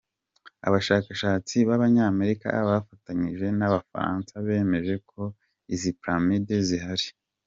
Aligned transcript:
Abashakashatsi 0.67 1.55
b’Abanyamerika 1.67 2.47
bafatanyije 2.69 3.45
n’Abafaransa 3.59 4.31
bemeje 4.45 4.93
ko 5.09 5.21
izi 5.73 5.89
Pyramides 6.01 6.61
zihari. 6.69 7.07